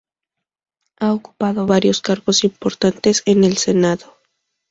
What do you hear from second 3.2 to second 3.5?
en